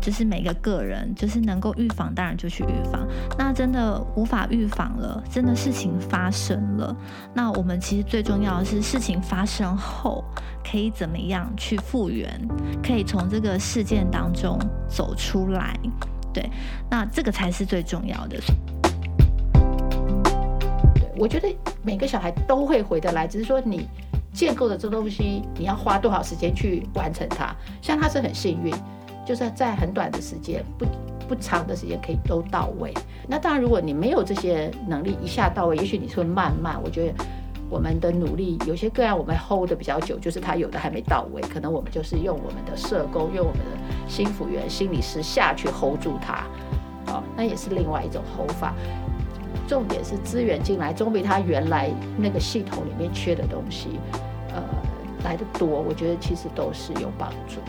[0.00, 3.06] 就是每个个人，就是能够预防，当然就去预防。
[3.38, 6.96] 那真的无法预防了，真的事情发生了，
[7.34, 10.24] 那我们其实最重要的是事情发生后
[10.64, 12.28] 可以怎么样去复原，
[12.82, 14.58] 可以从这个事件当中
[14.88, 15.78] 走出来。
[16.32, 16.48] 对，
[16.88, 18.38] 那这个才是最重要的。
[21.16, 23.86] 我觉得每个小孩都会回得来，只是说你
[24.32, 27.54] 建构的这东西，你要花多少时间去完成它。
[27.82, 28.72] 像他是很幸运。
[29.30, 30.84] 就是在很短的时间，不
[31.28, 32.92] 不长的时间可以都到位。
[33.28, 36.80] 那当然，如果你没有这些能力一下到位，也许你是会慢慢。
[36.82, 37.24] 我觉得
[37.68, 46.44] 我们的努力，有些个案我们 hold 得比较久，就是他有的还没到位，可能我们就是用我们的社工，用我们的心辅员、心理师下去 hold 住他。
[47.06, 48.74] 好，那也是另外一种 hold 法。
[49.68, 51.88] 重点是资源进来，总比他原来
[52.18, 54.00] 那个系统里面缺的东西，
[54.52, 54.60] 呃，
[55.22, 55.68] 来的多。
[55.68, 57.60] 我觉得其实都是有帮助。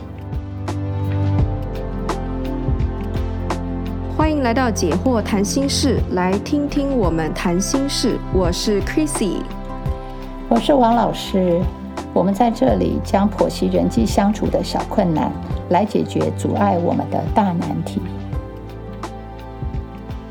[4.22, 8.19] 欢迎来到解惑谈心事，来听听我们谈心事。
[8.31, 9.38] 我是 Chrissy，
[10.47, 11.59] 我是王老师。
[12.14, 15.31] 我们在这里将剖析人际相处的小困难，
[15.72, 17.99] 来解决阻碍我们的大难题。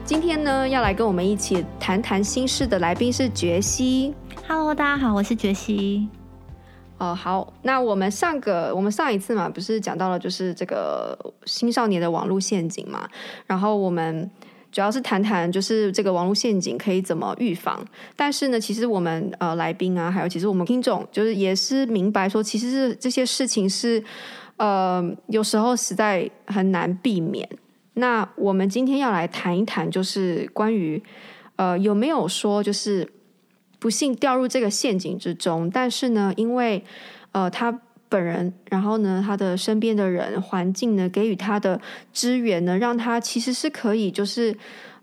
[0.05, 4.15] 今天呢，要来跟我们一起谈谈心事的来宾是觉西。
[4.47, 6.09] Hello，大家好，我是觉西。
[7.01, 13.09] 哦，好，那我们上个我们上一次嘛，不是讲到了就是这个青少年的网络陷阱嘛，
[13.47, 14.31] 然后我们
[14.71, 17.83] 主要是谈谈就是这个网络陷阱可以怎么预防。
[18.15, 24.05] 但是呢，其实我们呃来宾啊，还有其实我们听众，就是也是明白说，其实是这些事情是
[24.59, 27.49] 呃有时候实在很难避免。
[27.95, 31.03] 那我们今天要来谈一谈，就是关于
[31.57, 33.09] 呃有没有说就是。
[33.81, 36.85] 不幸掉入这个陷阱之中，但是呢，因为
[37.33, 41.81] 呃他本人，然后呢他的身边的人、环境呢给予他的
[42.13, 44.57] 资源呢，让他其实是可以就是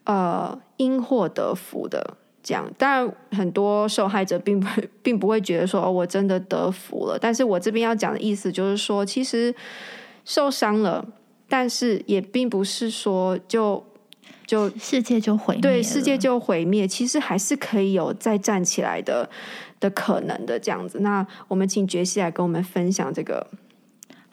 [0.06, 2.72] 呃因祸得福的这样。
[2.78, 4.68] 当然，很多受害者并不
[5.02, 9.54] 并不会觉得说我真的得福了，但是我这边要讲的意思就是说，其实
[10.24, 11.04] 受伤了，
[11.50, 13.84] 但是也并不是说就。
[14.48, 19.30] 就世界就毁灭，对，世界就毁灭，其实还是可以有再站起来的
[19.80, 21.02] 的可能的这样子。
[21.02, 23.46] 那我们请杰西来跟我们分享这个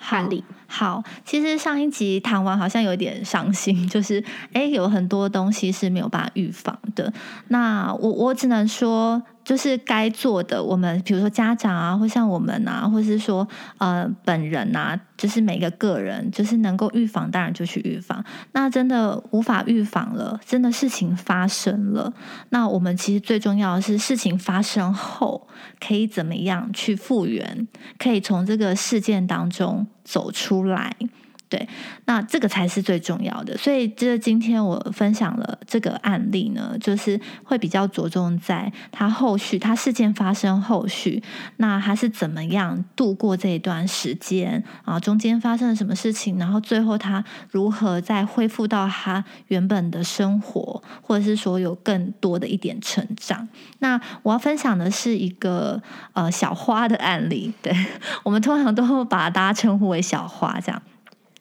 [0.08, 0.42] 案例。
[0.66, 7.12] 好，其实上一集谈完好像有点伤心，就是诶，有很多东西是没有办法预防的。
[7.48, 9.22] 那我我只能说。
[9.44, 13.46] 就是该做的，我们比如说家长啊，或像我们啊，或是说
[13.78, 18.24] 呃本人啊，就是每个个人，就是能够预防，当然就去预防。
[18.52, 22.12] 那真的无法预防了，真的事情发生了，
[22.48, 25.46] 那我们其实最重要的是事情发生后
[25.78, 27.68] 可以怎么样去复原，
[27.98, 30.96] 可以从这个事件当中走出来。
[31.54, 31.68] 对，
[32.06, 33.56] 那这个才是最重要的。
[33.56, 41.22] 所以，这今天我分享了这个案例呢，就是会比较着重在他后续，他事件发生后续，
[41.58, 44.98] 那他是怎么样度过这一段时间啊？
[44.98, 46.36] 中间发生了什么事情？
[46.40, 53.46] 然后最后他如何再恢复到他原本的生活，或者是说有更多的一点成长？
[53.78, 55.80] 那我要分享的是一个
[56.14, 57.54] 呃小花的案例。
[57.62, 57.72] 对，
[58.24, 60.82] 我们通常都会把大家称呼为小花这样。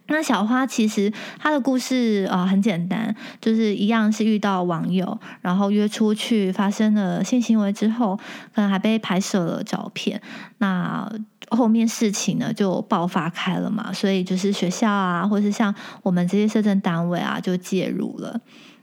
[0.07, 8.17] 那小花其实她的故事啊、很简单，就是一样是遇到网友，然后约出去发生了性行为之后，
[8.53, 10.21] 可能还被拍摄了照片。
[10.57, 11.09] 那
[11.49, 18.39] 后面事情呢就爆发开了嘛，所以就是学校啊，或是像我们这些社政单位啊就介入了。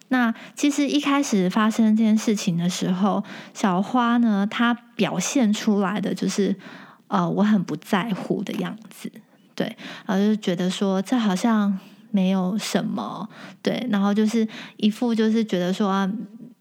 [0.08, 3.22] 那其实一开始发生这件事情的时候，
[3.52, 6.56] 小花呢她表现出来的就是
[7.08, 9.12] 呃我很不在乎的样子。
[9.60, 9.76] 对，
[10.06, 11.78] 然后就觉得说这好像
[12.10, 13.28] 没有什么，
[13.60, 14.48] 对，然后就是
[14.78, 16.10] 一副就是觉得说，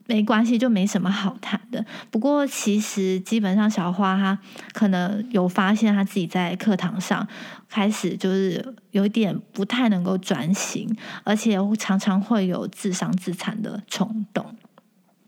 [0.06, 1.86] 没关系，就没什么好谈的。
[2.12, 4.38] 不过其实基本上小花她
[4.74, 7.26] 可能有发现，她自己在课堂上
[7.70, 10.94] 开始就是有点不太能够专心，
[11.24, 14.46] 而且常常会有自伤自残的冲动。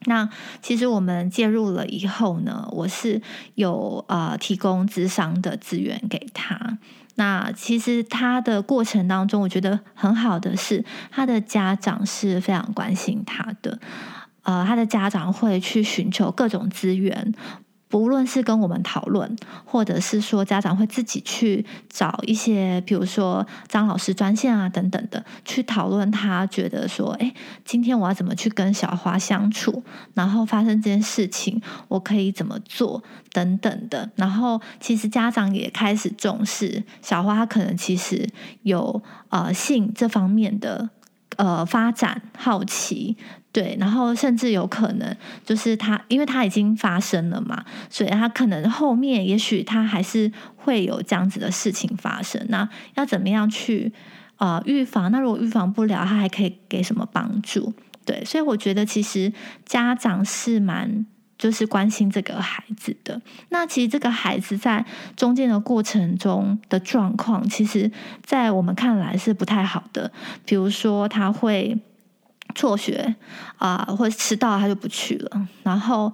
[0.08, 0.28] 那
[0.62, 3.22] 其实我们介入了以后呢，我是
[3.56, 6.78] 有呃提供智商的资源给他。
[7.16, 13.80] 那其实他的过程当中，我觉得很好的是，他的家长是非常关心他的，
[14.44, 17.34] 呃，他的家长会去寻求各种资源，
[17.92, 19.36] 不论是跟我们讨论，
[19.66, 27.34] 或者是说家长会自己去找一些，比如说张老师专线啊等等的，去讨论他觉得说，哎，
[27.66, 29.84] 今天我要怎么去跟小花相处，
[30.14, 33.04] 然后发生这件事情，我可以怎么做
[33.34, 34.10] 等等的。
[34.16, 38.30] 然后其实家长也开始重视小花，可能其实
[38.64, 40.90] 有呃性这方面的
[41.36, 43.18] 呃发展好奇。
[43.54, 45.14] 对，然后甚至有可能
[45.46, 52.42] 就是他，因为他已经发生了嘛，所以他可能后面也许他还是会有这样子的事情发生。
[52.48, 53.92] 那要怎么样去
[54.38, 55.12] 呃预防？
[55.12, 57.74] 那如果预防不了，他还可以给什么帮助？
[58.06, 59.34] 对，所以我觉得其实
[59.66, 61.06] 家长是蛮
[61.38, 63.22] 就是关心这个孩子的。
[63.50, 64.86] 那其实这个孩子在
[65.18, 67.92] 中间的过程中的状况，其实
[68.24, 70.10] 在我们看来是不太好的。
[70.46, 71.78] 比如说他会。
[72.54, 73.16] 辍学
[73.58, 75.48] 啊、或者迟到他就不去了。
[75.64, 76.12] 然后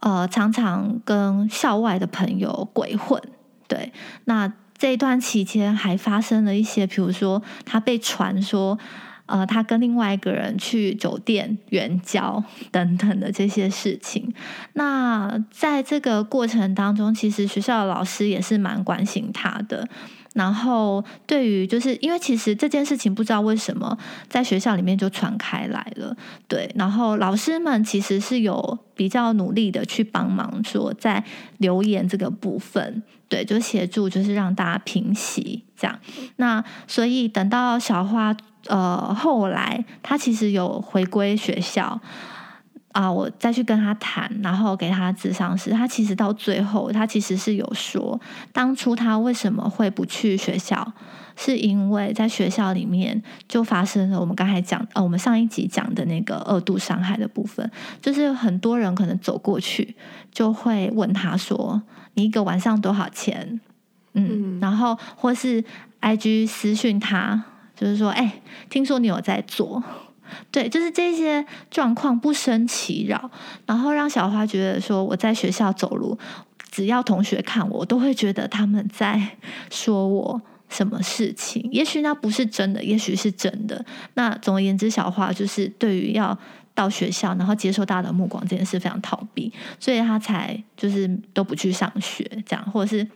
[0.00, 3.20] 呃，常常跟校外的朋友鬼混。
[3.66, 3.92] 对，
[4.24, 8.78] 那这段期间还发生了一些，比如说他被传说
[9.24, 14.32] 呃，他跟另外一个人去酒店援交 等等的这些事情。
[14.74, 19.88] 那在这个过程当中，其实学校的老师也是蛮关心他的。
[20.36, 23.96] 然后，对于就是因为其实这件事情不知道为什么
[24.28, 26.14] 在学校里面就传开来了，
[26.46, 26.70] 对。
[26.74, 31.24] 然后老师们其实是有比较努力的去帮忙，说在
[31.56, 35.98] 留言这个部分，对，就协助就是让大家平息这样。
[36.36, 38.36] 那所以等到小花
[38.66, 41.98] 呃后来，她其实有回归学校。
[42.96, 48.18] 啊，我再去跟他谈，然后给他咨商时，他其实到最后，他其实是有说，
[48.54, 50.94] 当初他为什么会不去学校，
[51.36, 57.70] 是因为在学校里面就发生了我们刚才讲，呃，我们上一集讲的那个二度伤害的部分，
[58.00, 59.94] 就是很多人可能走过去
[60.32, 61.82] 就会问他说，
[62.14, 63.60] 你一个晚上多少钱？
[64.14, 65.62] 嗯，嗯然后或是
[66.00, 67.44] IG 私讯他，
[67.78, 68.40] 就是说，哎，
[68.70, 69.82] 听说你有在做。
[70.50, 73.30] 对，就是这些状况不生其扰，
[73.66, 76.18] 然后让小花觉得说，我在学校走路，
[76.70, 79.36] 只要同学看我，都会觉得他们在
[79.70, 81.68] 说我什么事情。
[81.72, 83.84] 也许那不是真的，也许是真的。
[84.14, 86.38] 那总而言之，小花就是对于要
[86.74, 93.06] 到学校，然后接受大家的目光这件事非常逃避，所以他才就是都不去上学，这样或者是。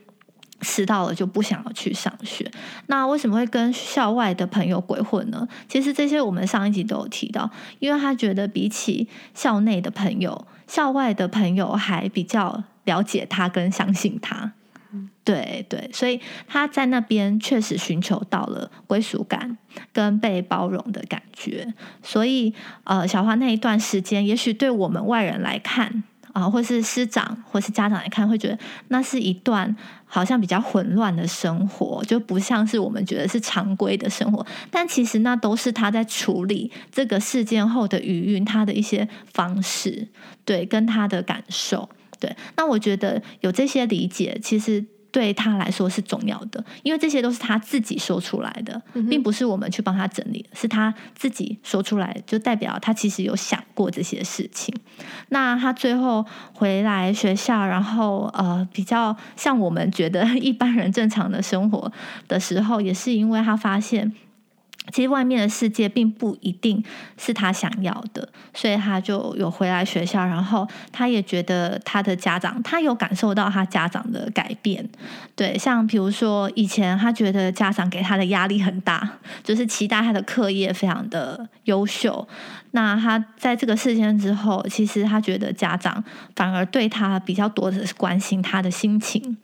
[0.60, 2.50] 迟到了就不想要去上学，
[2.86, 5.46] 那为什么会跟校外的朋友鬼混呢？
[5.68, 14.52] 其实这些我们上一集都有提到，因为他觉得比起校内的朋友，校外的朋友还比较了解他跟相信他。
[15.22, 19.56] 对对，所以他在那边确实寻求到了归属感
[19.92, 21.72] 跟被包容的感觉。
[22.02, 22.52] 所以
[22.82, 26.02] 呃，小花那一段时间，也许对我们外人来看。
[26.32, 29.74] 啊，或是师长，或是家长来看，会觉得那是一段
[30.04, 34.44] 好像比较混乱的生活，就不像是我们觉得是常规的生活。
[34.70, 40.08] 但其实那都是他在处理这个事件后的余韵，他的一些方式，
[40.44, 41.88] 对，跟他的感受，
[42.18, 42.34] 对。
[42.56, 44.84] 那我觉得有这些理解，其实。
[45.12, 54.74] 对他来说是重要的，因为这些都是他自己说出来的，并不是我们去帮他整理，是他自己说出来，就代表他其实有想过这些事情。
[55.30, 56.24] 那他最后
[56.54, 61.92] 回来学校，然后呃，比较像我们觉得 一般人正常的生活
[62.28, 64.12] 的时候，也是因为他发现。
[64.92, 66.82] 其实外面的世界并不一定
[67.16, 74.88] 是他想要的，所以他就有回来学校，然后他也觉得他的家长，他有感受到他家长的改变。
[75.36, 82.26] 对，像比如说以前他觉得家长给他的压力很大，就是期待他的课业非常的优秀。
[82.72, 86.02] 那他在这个事件之后，其实他觉得家长
[86.34, 89.36] 反而对他比较多的是关心他的心情。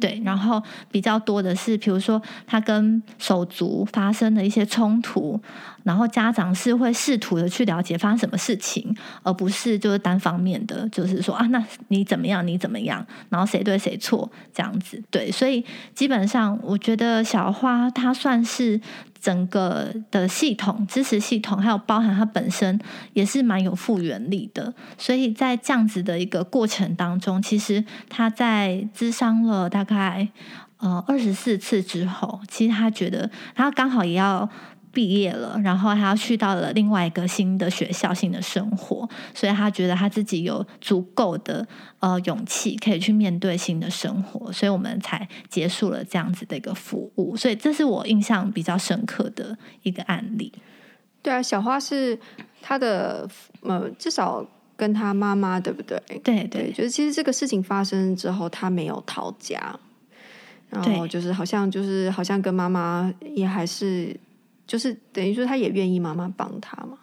[0.00, 5.40] 对，然后比较多的是，比如说他跟手足发生了一些冲突，
[5.84, 15.02] 然后家长是会试图的去了解发生什么事情，而不是就是单方面的，就是说啊，那你怎么样，你怎么样，然后谁对谁错这样子。
[15.10, 15.64] 对，所以
[15.94, 18.80] 基本上我觉得小花她算是。
[19.20, 22.80] 整个的系统支持系统，还有包含它本身
[23.12, 30.28] 也是蛮有复原力的，所以在这样子的一个过程当中，其实他在咨商了大概
[30.78, 34.48] 呃二十四次之后，其实他觉得他刚好也要。
[34.92, 41.66] 毕业了，然后他要去到了另外一个新的学校、新的生活，所以他觉得他自己有足够的
[42.00, 47.36] 呃勇气，可以去面对新的生活，所以我们才结束了这样子的一个服务。
[47.36, 50.52] 所以这是我印象比较深刻的一个案例。
[51.22, 52.18] 对啊，小花是
[52.62, 53.28] 他的
[53.60, 54.44] 呃，至少
[54.76, 56.00] 跟他妈妈，对不对？
[56.24, 59.78] 对对，就是其实这个事情发生之后，他没有逃家，
[60.70, 64.18] 然后就是好像就是好像跟妈妈也还是
[64.70, 66.96] 就是等于说他也愿意妈妈帮他嘛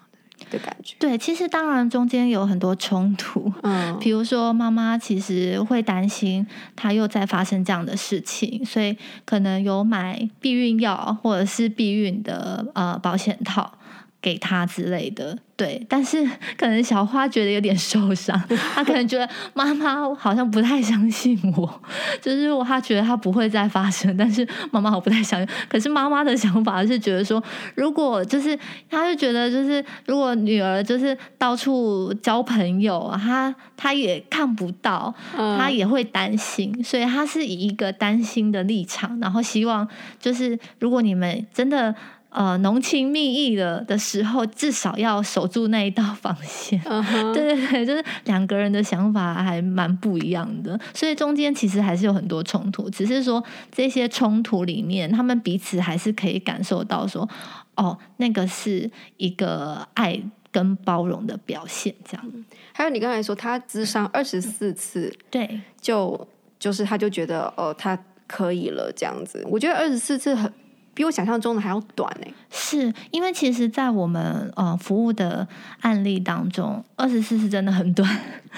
[0.50, 0.96] 的感觉。
[0.98, 6.48] 对，其实当然中间有很多冲突，嗯， 比如说妈妈其实会担心
[6.78, 8.96] 他又再发生这样的事情，所以
[9.26, 13.78] 可能有买避孕药或者是避孕的呃保险套。
[14.22, 18.38] 给他之类的，对，但是可能小花觉得有点受伤，
[18.74, 21.82] 她可能觉得妈妈好像不太相信我，
[22.20, 25.48] 就是如果她觉得她不会再发生，但是妈妈我不太相信。
[25.70, 27.42] 可是妈妈的想法是觉得说，
[27.76, 28.58] 如果就是，
[28.90, 39.88] 她就觉得就是，如果女儿就是到处交朋友，她她也看不到，她也会担心，所以她是以一个担心的立场，然后希望
[40.20, 41.94] 就是如果你们真的。
[42.30, 46.80] 呃，浓情蜜意的的时候，至少要守住那一道防线。
[46.82, 47.34] Uh huh.
[47.34, 52.90] 对对对，就是两个人的想法还蛮不一样的，所以中间其实还是有很多冲突。
[52.90, 57.28] 只是说这些冲突里面，他们彼此还是可以感受到说，
[57.76, 61.96] 哦，那个是一个爱跟包容的表现。
[62.08, 62.34] 这样。
[62.74, 66.28] 还有你刚才说他智商二十四次，对，就
[66.60, 69.44] 就是他就觉得哦，他可以了这样子。
[69.50, 70.52] 我觉得二十四次很。
[70.98, 75.48] 比我想象中的还要短呢，是因为其实，在我们呃服务的
[75.82, 78.10] 案例当中，二十四是真的很短。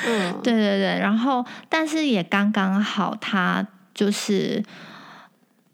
[0.07, 0.97] 嗯， 对对对。
[1.01, 4.63] 然后，但是也刚刚好，他就是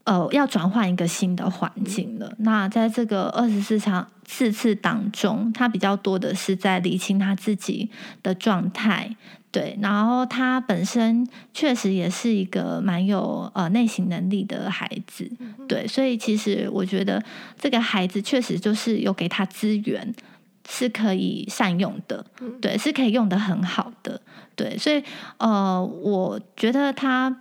[0.05, 2.29] 呃要转换一个新的环境了。
[2.29, 7.91] 嗯、那在这个二十四场四次当中，他比较多的是在理清他自己
[8.23, 9.15] 的状态。
[9.55, 15.31] 对，然后他本身确实也是一个蛮有呃内省能力的孩子，
[15.65, 17.23] 对，所以其实我觉得
[17.57, 20.13] 这个孩子确实就是有给他资源
[20.67, 22.25] 是可以善用的，
[22.59, 24.19] 对，是可以用的很好的，
[24.57, 25.01] 对，所以
[25.37, 27.33] 呃，我觉得他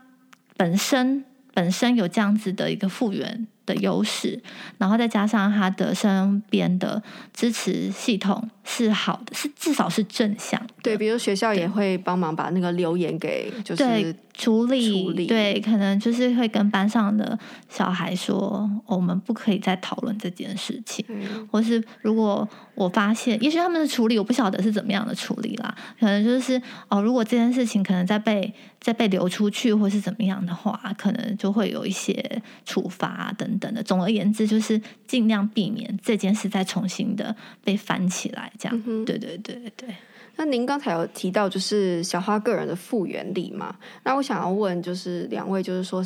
[0.56, 4.42] 本身本身有这样子的一个复原的优势，
[4.78, 7.02] 然后再加上他的身边的
[7.32, 10.60] 支持系统是好的，是至少是正向。
[10.82, 33.82] 对，比如学校也会帮忙把那个留言给就是处理，处理对，可能就是会跟班上的小孩说，哦，我们不可以再讨论这件事情，嗯、或是如果我发现，也许他们的处理我不晓得是怎么样的处理啦，可能就是哦，如果这件事情可能再被再被流出去，或是怎么样的话，可能就会有一些处罚等等的。
[33.82, 38.82] 总而言之，就是尽量避免这件事再重新的被翻起来，这样。
[38.86, 39.88] 嗯、对对对对。
[40.36, 43.76] 那您刚才有提到就是小花个人的复原力嘛？
[44.02, 46.04] 那我想要问就是两位，就是说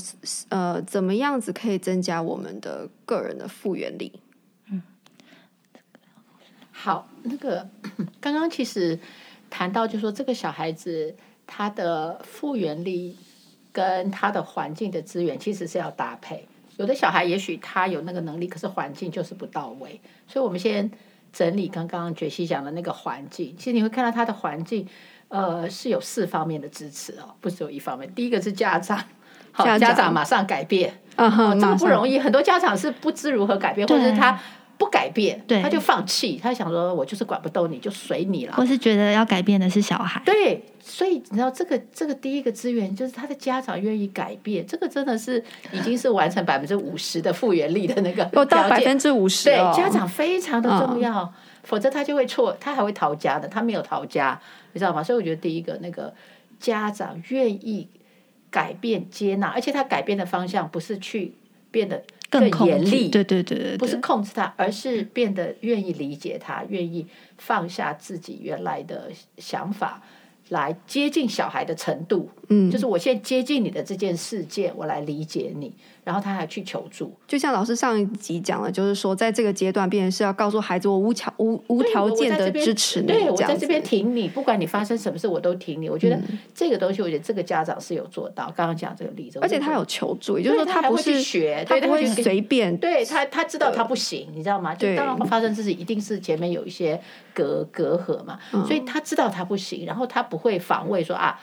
[0.51, 4.13] 呃，怎么样子可以增加我们的个人的复原力？
[4.71, 4.83] 嗯，
[6.71, 7.67] 好，那个
[8.21, 9.01] 刚刚其实
[9.49, 13.17] 谈到，就是说这个小孩子他的复原力
[13.73, 16.47] 跟他的环境的资源其实是要搭配。
[16.79, 20.91] 有的小孩也许他有那个能力，可是环境就是不到位，所以我们先。
[21.31, 24.89] 整理刚刚觉西讲的那个环境，其实你会看到他的环境，
[25.29, 28.11] 呃，是有四方面的支持哦，不是有一方面。
[28.15, 28.99] 第一个是家长，
[29.53, 32.19] 好，家长，马上改变，啊这个不容易。
[32.19, 34.41] 很多家长是不知如何改变，或者是他
[34.79, 38.55] 不改变，对他就放弃，他想说我就是管不动你，就随你了。
[38.57, 40.63] 我是觉得要改变的是小孩，对。
[40.81, 51.33] 所以你知道这个这个第一个资源就是他的家长愿意改变，这个真的是已经是完成百分之五十的复原力的那个 我，到百分之五十，对，家长非常的重要，嗯、
[51.65, 54.41] 否则他就会错，他还会逃家的，他没有逃家，
[54.73, 55.03] 你知道吗？
[55.03, 56.15] 所以我觉得第一个那个
[56.59, 57.87] 家长愿意
[58.51, 61.35] 改变接纳，而且他改变的方向不是去
[61.71, 67.07] 变得更严厉，对对对对，不是控制他，而是变得愿意理解他，愿意
[67.37, 70.03] 放下自己原来的想法。
[70.51, 75.71] 来接近小孩的程度，嗯，就是我现在接近你的这件事件，我来理解你，
[76.09, 77.13] 然后他还去求助。
[77.27, 85.91] 就像老师上一集讲了，就是说在这个阶段，变成是要告诉孩子，我无条无无条件的支持你，对，我在这边挺你，不管你发生什么事，我都挺你。
[85.91, 86.19] 我觉得
[86.55, 88.51] 这个东西，我觉得这个家长是有做到。
[88.57, 94.75] 刚刚讲这个例子，而且他有求助，也就是说他不是学，他不会随便，对他他知道他不行，你知道吗？
[94.75, 96.99] 就当然发生这事，一定是前面有一些
[97.35, 101.39] 隔隔阂嘛，所以他知道他不行，然后他不会防卫说啊，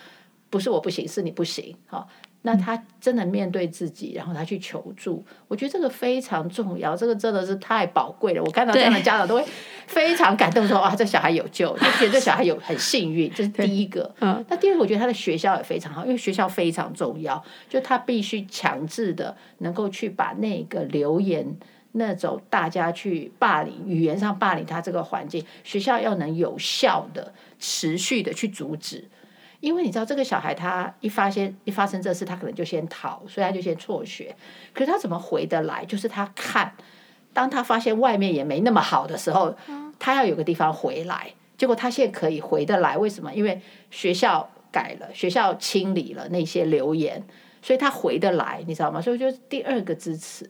[0.50, 2.07] 不是我不行，是你不行，好。
[2.46, 8.44] 那他真的面对自己，然后他去求助，我觉得这个非常重要，这个真的是太宝贵了。
[8.44, 9.44] 我看到这样的家长都会
[9.88, 14.14] 非常感动，说哇，这小孩有救，就觉得这小孩有很幸运，这是第一个。
[14.22, 21.58] 嗯，那第二个，我觉得他的学校也非常好，因为学校非常重要，就他必须强制的能够去把那个留言
[21.94, 29.04] 那种大家去霸凌、语言上霸凌他这个环境，学校要能有效的、持续的去阻止。
[29.60, 34.36] 因为你知道，这个小孩他一发现一发生这事，他可能就先逃，所以他就先辍学。
[34.74, 35.84] 可是他怎么回得来？
[35.86, 36.74] 就是他看，
[37.34, 39.56] 当他发现外面也没那么好的时候，
[40.00, 41.34] 他要有个地方回来。
[41.58, 43.34] 结果他现在可以回得来，为什么？
[43.34, 47.24] 因为学校改了，学校清理了那些留言，
[47.62, 49.02] 所以他回得来，你知道吗？
[49.02, 50.50] 所以就是第二个支持。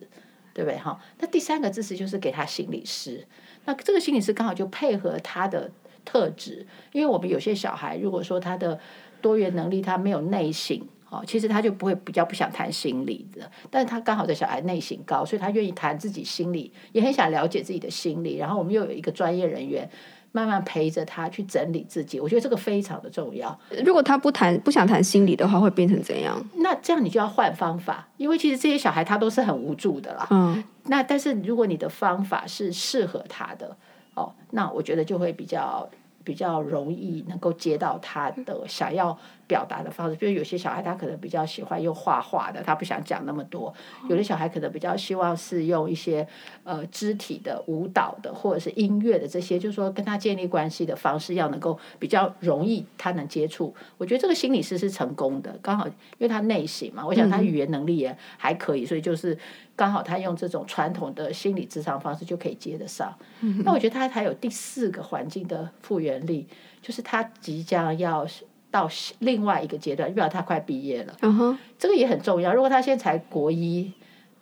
[0.52, 0.98] 对不对哈？
[1.18, 3.22] 那第三个支持就是给他心理师，
[3.66, 5.70] 那这个心理师刚好就配合他的
[6.06, 8.80] 特质，因为我们有些小孩，如果说他的
[9.20, 19.86] 多元能力他没有内省，哦，其实他就不会比较不想谈心理的，但是他刚好这小孩内省高，所以他愿意谈自己心理，也很想了解自己的心理，然后我们又有一个专业人员。
[20.32, 23.58] 慢慢陪着他去整理自己，我觉得这个非常的重要。
[23.86, 26.38] 如果他不谈、不想谈心理的话，会变成怎样？
[26.56, 30.26] 那这样你就要换方法，因为其实这些小孩他都是很无助的啦。
[30.30, 30.62] 嗯。
[30.88, 33.74] 那但是如果你的方法是适合他的，
[34.16, 35.88] 哦，那我觉得就会比较
[36.24, 39.16] 比较容易能够接到他的想要。
[39.48, 43.72] 表达的方式，比如有些小孩他可能比较喜欢用画画的，他不想讲那么多；
[44.08, 46.26] 有的小孩可能比较希望是用一些
[46.64, 53.72] 呃肢体的舞蹈的或者是音乐的这些，就是说跟他建立关系的方式要能够比较容易他能接触。
[53.98, 59.38] 我觉得这个心理师是成功的，刚好因为他内省嘛，我想他语言能力也还可以，所以就是
[59.76, 63.14] 刚好他用这种传统的心理咨商方式就可以接得上。
[63.62, 66.48] 那我觉得他还有第四个环境的复原力，
[66.82, 68.26] 就是他即将要。
[68.68, 68.86] 到
[69.20, 71.16] 另外一个阶段，代表他快毕业了。
[71.22, 71.56] Uh huh.
[71.78, 72.52] 这个也很重要。
[72.52, 73.90] 如果他现在才国一，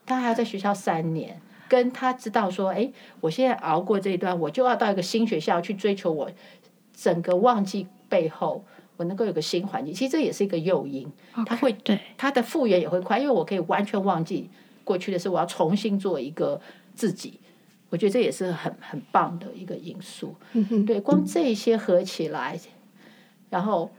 [0.06, 6.28] 他还要在学校三年，跟他知道说，哎，我现在熬过这一段，我就要到一个新学校去追求我
[6.92, 8.64] 整个忘记背后，
[8.96, 9.94] 我能够有个新环境。
[9.94, 11.44] 其实这也是一个诱因，Okay.
[11.44, 14.50] 他会对他的复原也会快，因为我可以完全忘记
[14.84, 16.60] 过去的事，我要重新做一个
[16.94, 17.40] 自己。
[17.88, 20.36] 我觉得这也是很很棒的一个因素。
[20.86, 22.60] 对，光这些合起来，
[23.50, 23.90] 然后。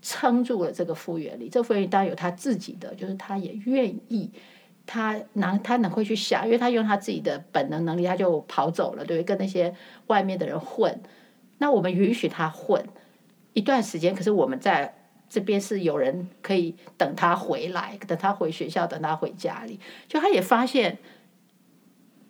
[0.00, 4.30] 撑住了这个复原力，这个复原力当然有他自己的，就是他也愿意，
[4.86, 9.74] 他能他能会去想，因为他用他自己的本能能力，他就跑走了，对，跟那些
[10.06, 11.00] 外面的人混。
[11.58, 12.86] 那我们允许他混
[13.54, 14.97] 一段时间，可是我们在
[15.28, 19.78] 这边是有人可以等他回来，等他回学校，等他回家里。
[20.06, 20.98] 就他也发现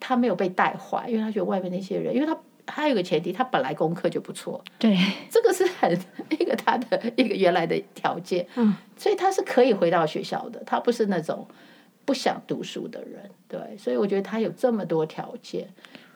[0.00, 2.38] 他没有被带坏，因为他觉得外面那些人，因为他。
[2.70, 4.94] 还有个前提，他本来功课就不错，对，
[5.30, 5.90] 这个是很
[6.28, 11.48] 一个他的一个原来的条件，嗯，所以他是可以回到学校的，他不是那种
[12.04, 15.66] 不想读书的人，对，所以我觉得他有这么多条件，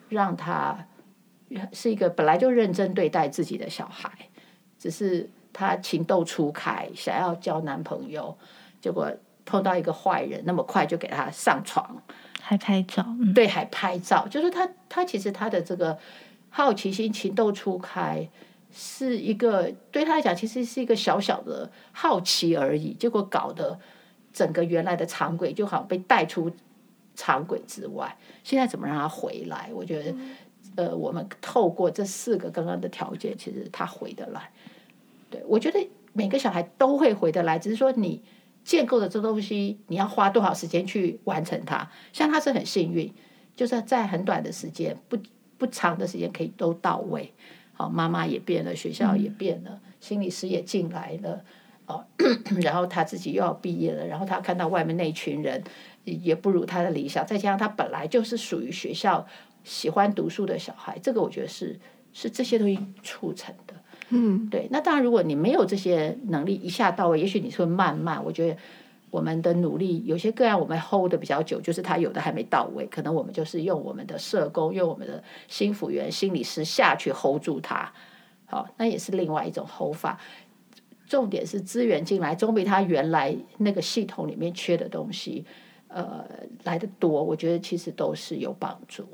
[0.09, 0.85] 让他
[1.71, 4.11] 是一个本来就认真对待自己的小孩，
[4.77, 8.35] 只是他情窦初开，想要交男朋友，
[8.81, 9.09] 结果
[9.45, 12.03] 碰到一个坏人，那么快就给他上床，
[12.41, 15.97] 还拍照，嗯、对，还拍照，就是她她其实她的这个。
[16.55, 18.29] 好奇心、情窦初开，
[18.71, 22.93] 是一个对他来讲，其实是一个小小的好奇而已。
[22.93, 23.79] 结果搞得
[24.31, 26.51] 整个原来的常轨就好像被带出
[27.15, 28.15] 常轨之外。
[28.43, 29.71] 现在怎么让他回来？
[29.73, 30.15] 我觉得，
[30.75, 34.51] 呃，我们透过这四个刚刚的条件，其实他回得来。
[35.33, 38.21] 对，我觉得每个小孩都会回得来，只是说你
[38.63, 41.89] 建构的这东西，你要花多少时间去完成它。
[42.13, 43.11] 像他是很幸运，
[43.55, 45.17] 就是在很短的时间不。
[45.55, 47.31] 不长的时间可以都到位，
[47.71, 51.41] 好，妈妈也变了，学校也变了，嗯、心理师也进来了，
[51.85, 52.03] 哦，
[52.61, 55.63] 然后他自己又要毕业了，然后他看到外面那群人
[56.03, 59.25] 也不如他的理想，再加上他本来就是属于学校
[59.63, 61.79] 喜欢读书的小孩，这个我觉得是
[62.11, 63.75] 是这些东西促成的，
[64.13, 64.67] 嗯，对。
[64.71, 68.57] 那当然，如果你没有这些能力一下到位，也许你会慢慢，我觉得。
[69.13, 77.93] 我们的努力，有些个案我们 hold 的比较久，就是他有的还没到位，可能我们就是用我们的社工，用我们的心辅员、心理师下去 hold 住他，
[78.47, 80.19] 好，那也是另外一种 hold 法。
[81.05, 85.45] 重点是资源进来，总比他原来那个系统里面缺的东西，
[85.89, 86.25] 呃，
[86.63, 87.23] 来得多。
[87.23, 89.07] 我觉得其实都是有帮助。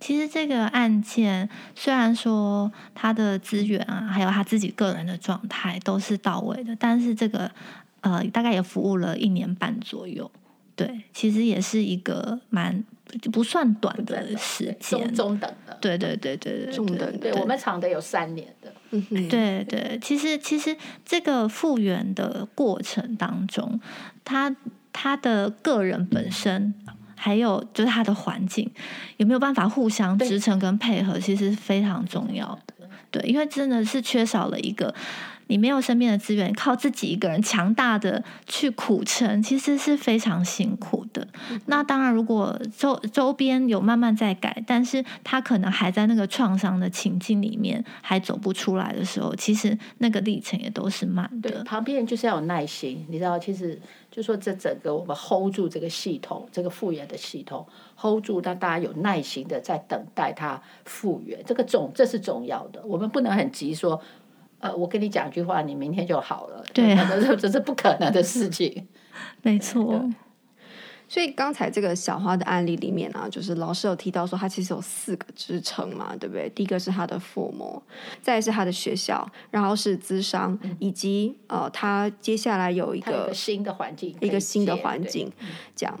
[0.00, 7.50] 其实这个案件虽然说他的资源啊，还有他自己个人的状态都是到位的，但是这个。
[8.06, 10.30] 呃，大概也服务了一年半左右，
[10.76, 12.84] 对，其实也是一个蛮
[13.32, 23.80] 不算短的时间，中中等的，对对对对对，中等的，对，我们长的有三年的，嗯，对对，其实其实这个复原的过程当中，
[24.22, 24.54] 他
[24.92, 26.74] 他的个人本身，
[27.14, 28.70] 还有就是他的环境
[29.16, 34.94] 有没有办法互相支撑跟配合，其实是非常重要的，对，因为真的是缺少了一个。
[35.48, 41.26] 你没有身边的资源，靠自己一个人强大的去苦撑，其实是非常辛苦的。
[41.66, 51.62] 那当然，如果周周边有慢慢在改，但是他可能还在那个创伤的情境里面，还走不出来的时候，其实那个历程也都是慢的。
[51.64, 53.80] 旁边人就是要有耐心，你知道，其实
[54.10, 64.00] 就说这整个我们 hold 住这个系统，这个复原的系统 hold 住，让大家有耐心的在等待它复原，这个重这是重要的，我们不能很急说。
[64.64, 66.64] 呃，我跟你讲一句话，你明天就好了。
[66.72, 68.88] 对啊， 这这是不可能的事情。
[69.42, 70.02] 没错。
[71.06, 76.48] 所以刚才这个小花的案例里面啊，就是老师有提到说，他其实有四个支撑嘛，对不对？
[76.48, 77.82] 第一个是他的父母，
[78.22, 85.30] 再是他的学校，然后是资商，嗯、以及呃，他接下来有一个新的环境，一个新的环境，
[85.76, 85.94] 这样。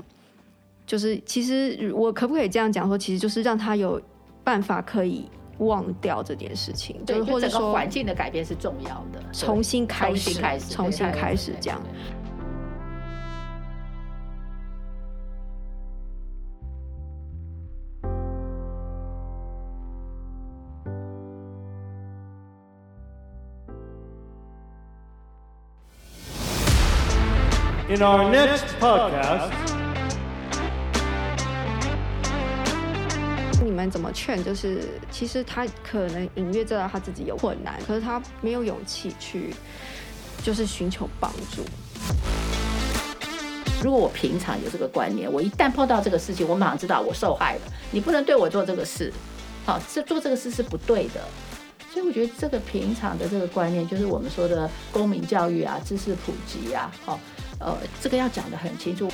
[0.86, 4.00] 就是其实我可不可以这样讲说，其实就是让他有
[4.42, 5.28] 办法可以。
[5.58, 11.80] 忘掉这件事情，对，或者说环境的改变是重要的，重新开始，重新开始，重新开始这样。
[27.86, 29.83] In our next podcast.
[33.84, 34.42] 们怎么劝？
[34.42, 39.54] 就是其实他可能隐约知道他自己有困难，可是他没有勇气去，
[40.42, 41.62] 就是寻求帮助。
[43.82, 47.60] 如果我平常有这个观念，我一旦碰到这个事情，我马上知道我受害了。
[47.90, 49.12] 你不能对我做这个事，
[49.66, 51.20] 好，这做这个事是不对的。
[51.92, 57.20] 所以我觉得这个平常的这个观念，就是我们说的公民教育啊，知识普及啊，好，
[57.60, 59.12] 呃，这个要讲得很清楚。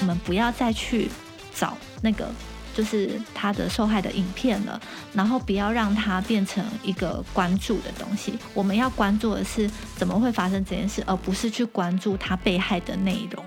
[0.00, 1.08] 我们不要再去
[1.54, 2.28] 找那个。
[2.74, 4.80] 就是他的受害的影片了，
[5.12, 8.38] 然后不要让它变成一个关注的东西。
[8.52, 13.44] 我们要关注的是怎么会发生这件事，而不是去关注他被害的内容。